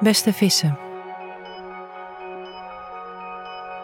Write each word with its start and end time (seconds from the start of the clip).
Beste 0.00 0.32
vissen. 0.32 0.78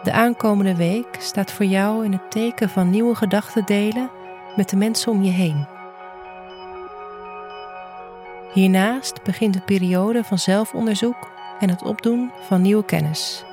De 0.03 0.11
aankomende 0.11 0.75
week 0.75 1.15
staat 1.19 1.51
voor 1.51 1.65
jou 1.65 2.05
in 2.05 2.11
het 2.11 2.31
teken 2.31 2.69
van 2.69 2.89
nieuwe 2.89 3.15
gedachten 3.15 3.65
delen 3.65 4.09
met 4.55 4.69
de 4.69 4.75
mensen 4.75 5.11
om 5.11 5.23
je 5.23 5.31
heen. 5.31 5.67
Hiernaast 8.53 9.23
begint 9.23 9.53
de 9.53 9.61
periode 9.61 10.23
van 10.23 10.39
zelfonderzoek 10.39 11.31
en 11.59 11.69
het 11.69 11.83
opdoen 11.83 12.31
van 12.47 12.61
nieuwe 12.61 12.85
kennis. 12.85 13.45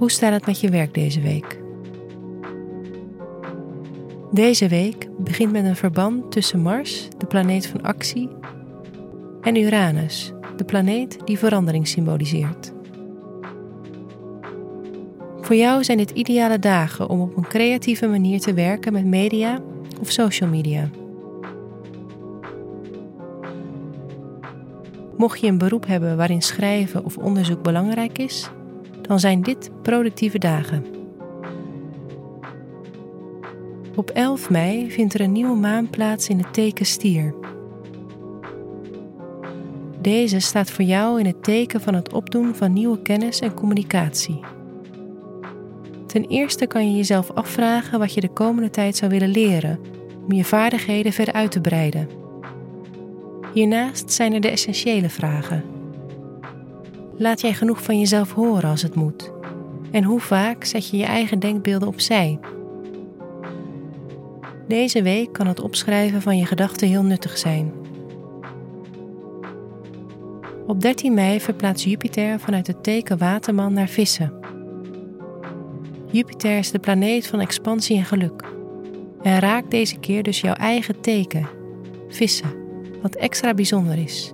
Hoe 0.00 0.10
staat 0.10 0.32
het 0.32 0.46
met 0.46 0.60
je 0.60 0.70
werk 0.70 0.94
deze 0.94 1.20
week? 1.20 1.60
Deze 4.30 4.68
week 4.68 5.08
begint 5.18 5.52
met 5.52 5.64
een 5.64 5.76
verband 5.76 6.32
tussen 6.32 6.60
Mars, 6.60 7.08
de 7.18 7.26
planeet 7.26 7.66
van 7.66 7.82
actie, 7.82 8.28
en 9.42 9.56
Uranus, 9.56 10.32
de 10.56 10.64
planeet 10.64 11.18
die 11.24 11.38
verandering 11.38 11.88
symboliseert. 11.88 12.72
Voor 15.40 15.56
jou 15.56 15.84
zijn 15.84 15.98
dit 15.98 16.10
ideale 16.10 16.58
dagen 16.58 17.08
om 17.08 17.20
op 17.20 17.36
een 17.36 17.48
creatieve 17.48 18.06
manier 18.06 18.40
te 18.40 18.54
werken 18.54 18.92
met 18.92 19.04
media 19.04 19.60
of 20.00 20.10
social 20.10 20.50
media. 20.50 20.90
Mocht 25.16 25.40
je 25.40 25.46
een 25.46 25.58
beroep 25.58 25.86
hebben 25.86 26.16
waarin 26.16 26.42
schrijven 26.42 27.04
of 27.04 27.16
onderzoek 27.16 27.62
belangrijk 27.62 28.18
is, 28.18 28.50
dan 29.10 29.20
zijn 29.20 29.42
dit 29.42 29.70
productieve 29.82 30.38
dagen. 30.38 30.84
Op 33.96 34.10
11 34.10 34.50
mei 34.50 34.90
vindt 34.90 35.14
er 35.14 35.20
een 35.20 35.32
nieuwe 35.32 35.56
maan 35.56 35.90
plaats 35.90 36.28
in 36.28 36.38
het 36.38 36.52
teken 36.52 36.86
stier. 36.86 37.34
Deze 40.00 40.38
staat 40.38 40.70
voor 40.70 40.84
jou 40.84 41.20
in 41.20 41.26
het 41.26 41.42
teken 41.44 41.80
van 41.80 41.94
het 41.94 42.12
opdoen 42.12 42.54
van 42.54 42.72
nieuwe 42.72 43.02
kennis 43.02 43.40
en 43.40 43.54
communicatie. 43.54 44.40
Ten 46.06 46.24
eerste 46.24 46.66
kan 46.66 46.90
je 46.90 46.96
jezelf 46.96 47.30
afvragen 47.30 47.98
wat 47.98 48.14
je 48.14 48.20
de 48.20 48.32
komende 48.32 48.70
tijd 48.70 48.96
zou 48.96 49.10
willen 49.10 49.30
leren 49.30 49.78
om 50.24 50.32
je 50.32 50.44
vaardigheden 50.44 51.12
verder 51.12 51.34
uit 51.34 51.50
te 51.50 51.60
breiden. 51.60 52.08
Hiernaast 53.52 54.12
zijn 54.12 54.32
er 54.32 54.40
de 54.40 54.50
essentiële 54.50 55.08
vragen. 55.08 55.79
Laat 57.20 57.40
jij 57.40 57.54
genoeg 57.54 57.82
van 57.82 57.98
jezelf 57.98 58.32
horen 58.32 58.70
als 58.70 58.82
het 58.82 58.94
moet? 58.94 59.32
En 59.90 60.04
hoe 60.04 60.20
vaak 60.20 60.64
zet 60.64 60.88
je 60.88 60.96
je 60.96 61.04
eigen 61.04 61.38
denkbeelden 61.38 61.88
opzij? 61.88 62.38
Deze 64.68 65.02
week 65.02 65.32
kan 65.32 65.46
het 65.46 65.60
opschrijven 65.60 66.22
van 66.22 66.38
je 66.38 66.46
gedachten 66.46 66.88
heel 66.88 67.02
nuttig 67.02 67.38
zijn. 67.38 67.72
Op 70.66 70.80
13 70.80 71.14
mei 71.14 71.40
verplaatst 71.40 71.84
Jupiter 71.84 72.40
vanuit 72.40 72.66
het 72.66 72.82
teken 72.82 73.18
Waterman 73.18 73.72
naar 73.72 73.88
Vissen. 73.88 74.32
Jupiter 76.10 76.58
is 76.58 76.70
de 76.70 76.78
planeet 76.78 77.26
van 77.26 77.40
expansie 77.40 77.96
en 77.96 78.04
geluk. 78.04 78.44
En 79.22 79.38
raakt 79.38 79.70
deze 79.70 79.98
keer 79.98 80.22
dus 80.22 80.40
jouw 80.40 80.54
eigen 80.54 81.00
teken, 81.00 81.48
Vissen, 82.08 82.52
wat 83.02 83.14
extra 83.14 83.54
bijzonder 83.54 83.98
is. 83.98 84.32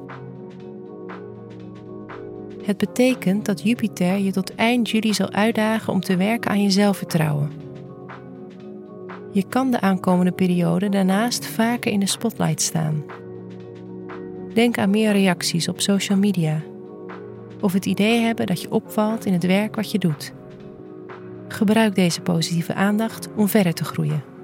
Het 2.66 2.76
betekent 2.76 3.44
dat 3.44 3.62
Jupiter 3.62 4.18
je 4.18 4.32
tot 4.32 4.54
eind 4.54 4.90
juli 4.90 5.14
zal 5.14 5.30
uitdagen 5.30 5.92
om 5.92 6.00
te 6.00 6.16
werken 6.16 6.50
aan 6.50 6.62
je 6.62 6.70
zelfvertrouwen. 6.70 7.50
Je 9.32 9.44
kan 9.48 9.70
de 9.70 9.80
aankomende 9.80 10.32
periode 10.32 10.88
daarnaast 10.88 11.46
vaker 11.46 11.92
in 11.92 12.00
de 12.00 12.06
spotlight 12.06 12.62
staan. 12.62 13.04
Denk 14.54 14.78
aan 14.78 14.90
meer 14.90 15.12
reacties 15.12 15.68
op 15.68 15.80
social 15.80 16.18
media 16.18 16.62
of 17.60 17.72
het 17.72 17.86
idee 17.86 18.20
hebben 18.20 18.46
dat 18.46 18.60
je 18.60 18.70
opvalt 18.70 19.24
in 19.24 19.32
het 19.32 19.46
werk 19.46 19.76
wat 19.76 19.90
je 19.90 19.98
doet. 19.98 20.32
Gebruik 21.48 21.94
deze 21.94 22.20
positieve 22.20 22.74
aandacht 22.74 23.28
om 23.36 23.48
verder 23.48 23.72
te 23.72 23.84
groeien. 23.84 24.35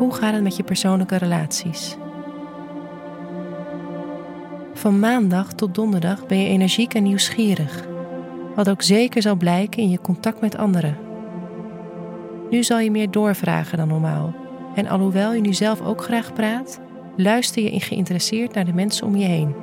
Hoe 0.00 0.14
gaat 0.14 0.32
het 0.32 0.42
met 0.42 0.56
je 0.56 0.62
persoonlijke 0.62 1.16
relaties? 1.16 1.96
Van 4.72 4.98
maandag 4.98 5.52
tot 5.52 5.74
donderdag 5.74 6.26
ben 6.26 6.38
je 6.38 6.48
energiek 6.48 6.94
en 6.94 7.02
nieuwsgierig, 7.02 7.86
wat 8.54 8.70
ook 8.70 8.82
zeker 8.82 9.22
zal 9.22 9.36
blijken 9.36 9.82
in 9.82 9.90
je 9.90 10.00
contact 10.00 10.40
met 10.40 10.56
anderen. 10.56 10.96
Nu 12.50 12.62
zal 12.62 12.78
je 12.78 12.90
meer 12.90 13.10
doorvragen 13.10 13.78
dan 13.78 13.88
normaal. 13.88 14.34
En 14.74 14.86
alhoewel 14.86 15.32
je 15.32 15.40
nu 15.40 15.52
zelf 15.52 15.80
ook 15.80 16.02
graag 16.02 16.32
praat, 16.32 16.80
luister 17.16 17.62
je 17.62 17.80
geïnteresseerd 17.80 18.54
naar 18.54 18.64
de 18.64 18.74
mensen 18.74 19.06
om 19.06 19.16
je 19.16 19.26
heen. 19.26 19.54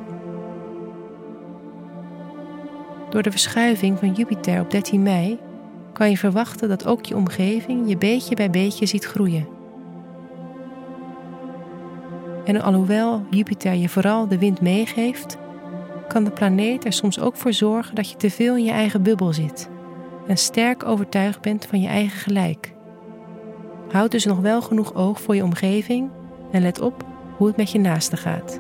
Door 3.10 3.24
de 3.24 3.32
verschuiving 3.32 4.00
van 4.00 4.14
Jupiter 4.14 4.62
op 4.62 4.72
13 4.72 5.04
mei 5.04 5.40
kan 5.94 6.10
je 6.10 6.18
verwachten 6.18 6.70
dat 6.70 6.86
ook 6.86 7.06
je 7.06 7.16
omgeving 7.16 7.90
je 7.90 7.98
beetje 7.98 8.36
bij 8.36 8.50
beetje 8.50 8.86
ziet 8.86 9.06
groeien. 9.06 9.57
En 12.48 12.62
alhoewel 12.62 13.26
Jupiter 13.30 13.74
je 13.74 13.90
vooral 13.90 14.28
de 14.28 14.38
wind 14.38 14.62
meegeeft, 14.62 15.38
kan 16.08 16.24
de 16.24 16.32
planeet 16.32 16.86
er 16.86 16.94
soms 16.94 17.20
ook 17.20 17.36
voor 17.36 17.54
zorgen 17.54 17.96
dat 17.96 18.10
je 18.10 18.18
te 18.18 18.30
veel 18.30 18.56
in 18.56 18.64
je 18.64 18.72
eigen 18.72 19.04
bubbel 19.04 19.34
zit 19.34 19.70
en 20.28 20.38
sterk 20.38 20.86
overtuigd 20.86 21.42
bent 21.42 21.66
van 21.66 21.82
je 21.82 21.88
eigen 21.88 22.20
gelijk. 22.20 22.74
Houd 23.92 24.12
dus 24.12 24.26
nog 24.26 24.40
wel 24.40 24.62
genoeg 24.62 24.94
oog 24.94 25.22
voor 25.22 25.36
je 25.36 25.44
omgeving 25.44 26.10
en 26.52 26.62
let 26.62 26.82
op 26.82 27.06
hoe 27.38 27.48
het 27.48 27.58
met 27.58 27.72
je 27.72 27.80
naaste 27.80 28.18
gaat. 28.18 28.60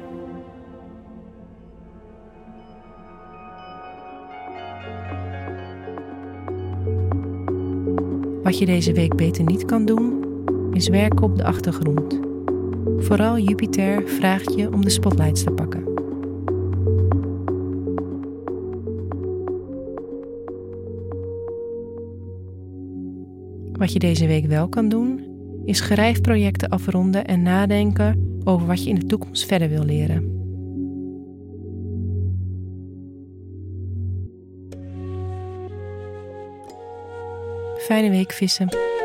Wat 8.43 8.57
je 8.57 8.65
deze 8.65 8.93
week 8.93 9.15
beter 9.15 9.43
niet 9.43 9.65
kan 9.65 9.85
doen, 9.85 10.25
is 10.73 10.87
werken 10.87 11.23
op 11.23 11.37
de 11.37 11.43
achtergrond. 11.43 12.26
Vooral 12.95 13.37
Jupiter 13.37 14.07
vraagt 14.07 14.53
je 14.53 14.71
om 14.71 14.81
de 14.81 14.89
spotlights 14.89 15.43
te 15.43 15.51
pakken. 15.51 15.83
Wat 23.71 23.93
je 23.93 23.99
deze 23.99 24.27
week 24.27 24.45
wel 24.45 24.69
kan 24.69 24.89
doen, 24.89 25.25
is 25.65 25.77
schrijfprojecten 25.77 26.69
afronden 26.69 27.25
en 27.25 27.41
nadenken 27.41 28.39
over 28.43 28.67
wat 28.67 28.83
je 28.83 28.89
in 28.89 28.99
de 28.99 29.05
toekomst 29.05 29.45
verder 29.45 29.69
wil 29.69 29.83
leren. 29.83 30.35
Fijne 37.77 38.09
week 38.09 38.31
vissen. 38.31 38.96